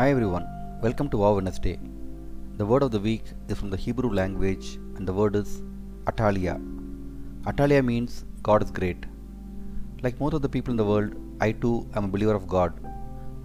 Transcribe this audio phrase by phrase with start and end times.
[0.00, 0.44] Hi everyone,
[0.82, 1.78] welcome to Wow Wednesday.
[2.56, 5.62] The word of the week is from the Hebrew language and the word is
[6.06, 6.54] Atalia.
[7.50, 9.04] Atalia means God is great.
[10.02, 12.72] Like most of the people in the world, I too am a believer of God.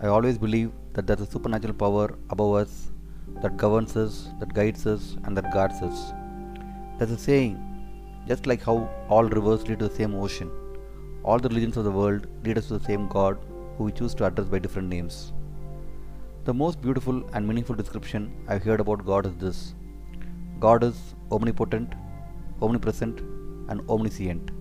[0.02, 2.90] I always believe that there is a supernatural power above us
[3.42, 6.14] that governs us, that guides us, and that guards us.
[6.98, 7.56] There's a saying,
[8.30, 10.50] just like how all rivers lead to the same ocean,
[11.22, 13.40] all the religions of the world lead us to the same God
[13.78, 15.34] who we choose to address by different names.
[16.48, 19.74] The most beautiful and meaningful description I've heard about God is this
[20.60, 20.98] God is
[21.32, 21.96] omnipotent,
[22.62, 23.22] omnipresent,
[23.70, 24.52] and omniscient.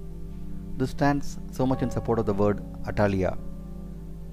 [0.79, 3.33] This stands so much in support of the word Atalia.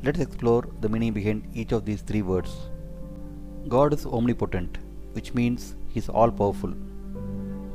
[0.02, 2.54] Let's explore the meaning behind each of these three words.
[3.68, 4.78] God is omnipotent,
[5.12, 6.74] which means He is all powerful.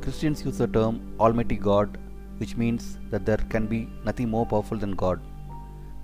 [0.00, 1.98] Christians use the term Almighty God,
[2.38, 5.20] which means that there can be nothing more powerful than God.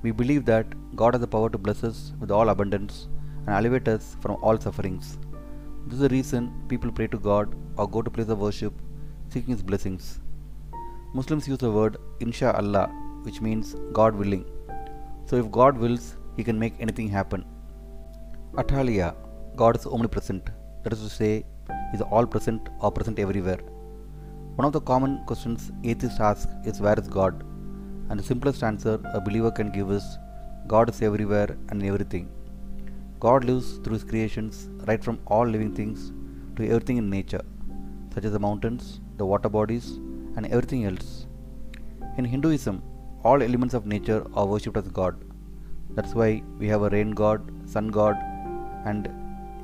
[0.03, 3.09] We believe that God has the power to bless us with all abundance
[3.47, 5.19] and elevate us from all sufferings.
[5.87, 8.73] This is the reason people pray to God or go to place of worship
[9.33, 10.21] seeking His blessings.
[11.15, 12.87] Muslims use the word Insha Allah,
[13.23, 14.45] which means God willing.
[15.27, 17.45] So if God wills, He can make anything happen.
[18.55, 19.15] Atalia,
[19.57, 20.51] God is omnipresent,
[20.83, 21.45] that is to say,
[21.91, 23.61] He is all present or present everywhere.
[24.57, 27.43] One of the common questions atheists ask is where is God?
[28.09, 30.05] And the simplest answer a believer can give is
[30.67, 32.29] God is everywhere and everything.
[33.25, 34.55] God lives through His creations,
[34.89, 35.99] right from all living things
[36.57, 37.43] to everything in nature,
[38.15, 38.85] such as the mountains,
[39.19, 39.87] the water bodies,
[40.37, 41.27] and everything else.
[42.19, 42.77] In Hinduism,
[43.25, 45.15] all elements of nature are worshipped as God.
[45.97, 47.41] That's why we have a rain god,
[47.75, 48.17] sun god,
[48.91, 49.05] and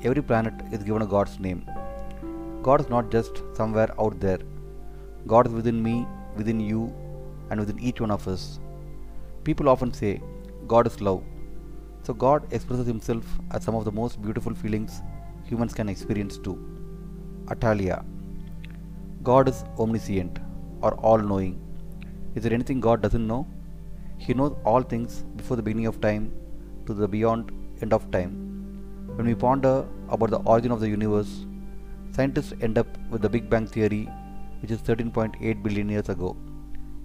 [0.07, 1.61] every planet is given a God's name.
[2.67, 4.39] God is not just somewhere out there.
[5.33, 5.95] God is within me,
[6.37, 6.81] within you,
[7.49, 8.43] and within each one of us.
[9.43, 10.13] People often say,
[10.73, 11.23] God is love.
[12.03, 15.01] So God expresses himself as some of the most beautiful feelings
[15.43, 16.57] humans can experience too.
[17.45, 18.03] Atalia.
[19.23, 20.39] God is omniscient
[20.81, 21.59] or all knowing.
[22.35, 23.47] Is there anything God doesn't know?
[24.17, 26.31] He knows all things before the beginning of time
[26.85, 27.51] to the beyond
[27.81, 28.31] end of time.
[29.15, 31.45] When we ponder about the origin of the universe,
[32.11, 34.09] scientists end up with the Big Bang Theory,
[34.61, 36.35] which is 13.8 billion years ago.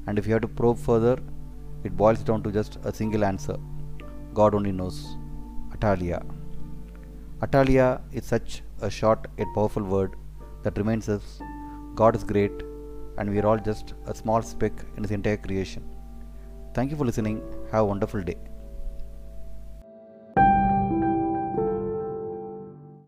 [0.07, 1.19] And if you have to probe further,
[1.83, 3.57] it boils down to just a single answer
[4.41, 5.17] God only knows.
[5.75, 6.21] Atalia.
[7.45, 10.17] Atalia is such a short yet powerful word
[10.63, 11.41] that reminds us
[11.95, 12.57] God is great
[13.19, 15.85] and we are all just a small speck in His entire creation.
[16.75, 17.41] Thank you for listening.
[17.71, 18.39] Have a wonderful day.